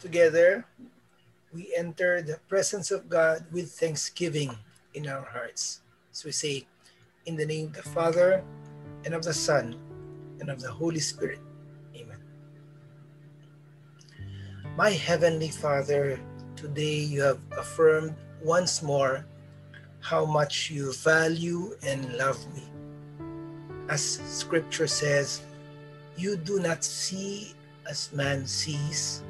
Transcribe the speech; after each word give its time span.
together, 0.00 0.64
we 1.52 1.72
enter 1.76 2.22
the 2.22 2.38
presence 2.48 2.90
of 2.90 3.08
God 3.08 3.44
with 3.52 3.70
thanksgiving 3.70 4.56
in 4.94 5.08
our 5.08 5.22
hearts. 5.22 5.80
So 6.12 6.26
we 6.26 6.32
say, 6.32 6.66
In 7.26 7.36
the 7.36 7.46
name 7.46 7.66
of 7.68 7.74
the 7.74 7.82
Father, 7.82 8.44
and 9.04 9.14
of 9.14 9.22
the 9.22 9.34
Son, 9.34 9.76
and 10.40 10.50
of 10.50 10.60
the 10.60 10.70
Holy 10.70 11.00
Spirit. 11.00 11.40
Amen. 11.94 12.18
My 14.76 14.90
Heavenly 14.90 15.48
Father, 15.48 16.20
today 16.56 17.00
you 17.00 17.22
have 17.22 17.40
affirmed 17.56 18.14
once 18.42 18.82
more 18.82 19.26
how 20.00 20.24
much 20.24 20.70
you 20.70 20.92
value 20.92 21.74
and 21.82 22.14
love 22.14 22.38
me. 22.54 22.62
As 23.88 24.02
Scripture 24.02 24.86
says, 24.86 25.42
you 26.16 26.36
do 26.36 26.60
not 26.60 26.84
see 26.84 27.54
as 27.88 28.12
man 28.12 28.46
sees, 28.46 29.22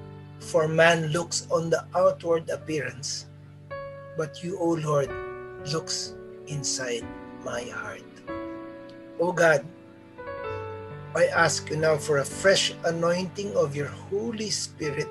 for 0.48 0.64
man 0.66 1.12
looks 1.12 1.44
on 1.52 1.68
the 1.68 1.84
outward 1.92 2.48
appearance, 2.48 3.28
but 4.16 4.40
you, 4.42 4.56
O 4.56 4.80
Lord, 4.80 5.12
looks 5.68 6.16
inside 6.48 7.04
my 7.44 7.68
heart. 7.68 8.00
O 9.20 9.30
God, 9.30 9.60
I 11.12 11.28
ask 11.36 11.68
you 11.68 11.76
now 11.76 12.00
for 12.00 12.18
a 12.18 12.24
fresh 12.24 12.72
anointing 12.88 13.52
of 13.60 13.76
your 13.76 13.92
Holy 14.08 14.48
Spirit. 14.48 15.08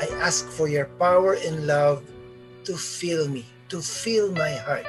I 0.00 0.08
ask 0.24 0.48
for 0.48 0.66
your 0.66 0.88
power 0.96 1.36
and 1.36 1.66
love 1.66 2.00
to 2.64 2.72
fill 2.72 3.28
me, 3.28 3.44
to 3.68 3.82
fill 3.84 4.32
my 4.32 4.56
heart. 4.64 4.88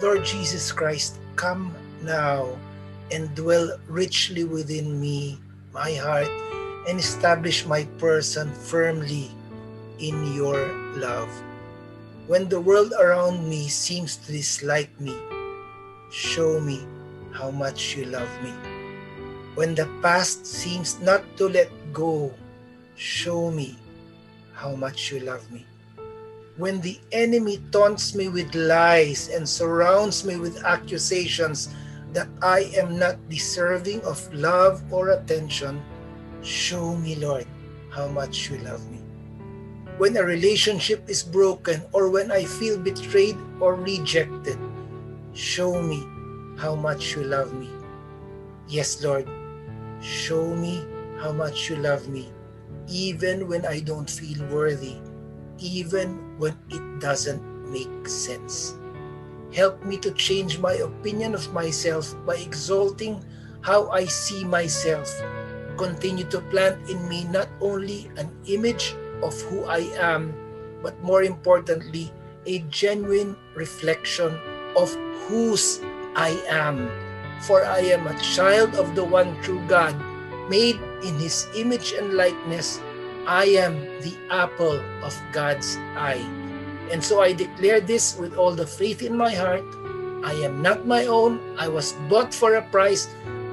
Lord 0.00 0.24
Jesus 0.24 0.72
Christ, 0.72 1.20
come 1.36 1.76
now 2.00 2.56
and 3.12 3.28
dwell 3.36 3.76
richly 3.84 4.44
within 4.44 4.96
me, 4.96 5.36
my 5.76 5.92
heart, 5.92 6.32
and 6.88 6.98
establish 6.98 7.66
my 7.66 7.84
person 7.98 8.52
firmly 8.52 9.30
in 9.98 10.34
your 10.34 10.58
love. 10.98 11.30
When 12.26 12.48
the 12.48 12.60
world 12.60 12.92
around 12.98 13.48
me 13.48 13.68
seems 13.68 14.16
to 14.16 14.32
dislike 14.32 14.90
me, 15.00 15.14
show 16.10 16.60
me 16.60 16.86
how 17.32 17.50
much 17.50 17.96
you 17.96 18.06
love 18.06 18.30
me. 18.42 18.52
When 19.54 19.74
the 19.74 19.86
past 20.00 20.46
seems 20.46 20.98
not 21.00 21.22
to 21.36 21.48
let 21.48 21.68
go, 21.92 22.32
show 22.96 23.50
me 23.50 23.76
how 24.54 24.74
much 24.74 25.12
you 25.12 25.20
love 25.20 25.44
me. 25.52 25.66
When 26.56 26.80
the 26.80 27.00
enemy 27.12 27.60
taunts 27.72 28.14
me 28.14 28.28
with 28.28 28.54
lies 28.54 29.28
and 29.28 29.48
surrounds 29.48 30.24
me 30.24 30.36
with 30.36 30.64
accusations 30.64 31.74
that 32.12 32.28
I 32.40 32.70
am 32.76 32.98
not 32.98 33.16
deserving 33.28 34.02
of 34.02 34.20
love 34.32 34.80
or 34.92 35.10
attention, 35.10 35.82
show 36.42 36.94
me, 36.96 37.14
Lord, 37.16 37.46
how 37.90 38.08
much 38.08 38.50
you 38.50 38.58
love 38.58 38.82
me. 38.90 38.98
When 39.98 40.16
a 40.16 40.22
relationship 40.22 41.08
is 41.08 41.22
broken 41.22 41.82
or 41.92 42.10
when 42.10 42.30
I 42.30 42.44
feel 42.44 42.78
betrayed 42.78 43.36
or 43.60 43.74
rejected, 43.74 44.58
show 45.32 45.80
me 45.80 46.02
how 46.58 46.74
much 46.74 47.14
you 47.14 47.24
love 47.24 47.54
me. 47.54 47.70
Yes, 48.68 49.02
Lord, 49.02 49.28
show 50.00 50.54
me 50.54 50.84
how 51.20 51.32
much 51.32 51.70
you 51.70 51.76
love 51.76 52.08
me, 52.08 52.32
even 52.88 53.46
when 53.46 53.64
I 53.66 53.80
don't 53.80 54.10
feel 54.10 54.42
worthy, 54.48 54.96
even 55.58 56.38
when 56.38 56.58
it 56.70 56.82
doesn't 57.00 57.42
make 57.70 58.08
sense. 58.08 58.74
Help 59.54 59.84
me 59.84 59.98
to 59.98 60.10
change 60.12 60.58
my 60.58 60.74
opinion 60.80 61.34
of 61.34 61.52
myself 61.52 62.16
by 62.24 62.36
exalting 62.36 63.22
how 63.60 63.88
I 63.90 64.06
see 64.06 64.44
myself. 64.44 65.12
Continue 65.76 66.24
to 66.30 66.40
plant 66.52 66.88
in 66.88 67.08
me 67.08 67.24
not 67.24 67.48
only 67.60 68.10
an 68.16 68.30
image 68.46 68.94
of 69.22 69.34
who 69.42 69.64
I 69.64 69.90
am, 69.98 70.34
but 70.82 71.00
more 71.02 71.22
importantly, 71.22 72.12
a 72.46 72.60
genuine 72.68 73.36
reflection 73.54 74.34
of 74.76 74.92
whose 75.26 75.80
I 76.14 76.36
am. 76.48 76.90
For 77.46 77.64
I 77.64 77.80
am 77.94 78.06
a 78.06 78.18
child 78.20 78.74
of 78.74 78.94
the 78.94 79.04
one 79.04 79.34
true 79.42 79.62
God, 79.66 79.94
made 80.48 80.78
in 81.02 81.18
his 81.18 81.46
image 81.56 81.92
and 81.92 82.14
likeness. 82.14 82.80
I 83.26 83.46
am 83.58 83.78
the 84.02 84.14
apple 84.30 84.78
of 85.02 85.14
God's 85.32 85.78
eye. 85.94 86.22
And 86.90 87.02
so 87.02 87.22
I 87.22 87.32
declare 87.32 87.80
this 87.80 88.18
with 88.18 88.34
all 88.36 88.54
the 88.54 88.66
faith 88.66 89.02
in 89.02 89.16
my 89.16 89.32
heart. 89.34 89.64
I 90.22 90.34
am 90.42 90.62
not 90.62 90.86
my 90.86 91.06
own. 91.06 91.40
I 91.58 91.68
was 91.68 91.94
bought 92.08 92.34
for 92.34 92.54
a 92.54 92.62
price. 92.70 93.08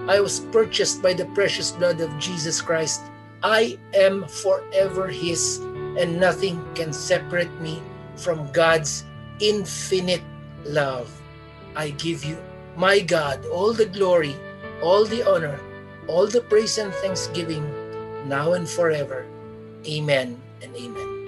I 0.10 0.20
was 0.20 0.42
purchased 0.50 1.04
by 1.06 1.14
the 1.14 1.30
precious 1.38 1.70
blood 1.70 2.02
of 2.02 2.10
Jesus 2.18 2.66
Christ. 2.66 3.06
I 3.44 3.78
am 3.94 4.26
forever 4.26 5.06
His, 5.06 5.62
and 6.02 6.20
nothing 6.20 6.58
can 6.74 6.92
separate 6.92 7.54
me 7.62 7.78
from 8.18 8.52
God's 8.52 9.06
infinite 9.40 10.26
love. 10.66 11.14
I 11.76 11.92
give 11.92 12.26
you 12.26 12.42
my 12.76 13.06
God, 13.06 13.46
all 13.54 13.72
the 13.72 13.86
glory, 13.86 14.34
all 14.82 15.06
the 15.06 15.22
honor, 15.30 15.62
all 16.08 16.26
the 16.26 16.42
praise 16.42 16.80
and 16.80 16.92
thanksgiving, 17.06 17.62
now 18.28 18.54
and 18.54 18.68
forever. 18.68 19.30
Amen 19.86 20.42
and 20.66 20.76
amen. 20.76 21.19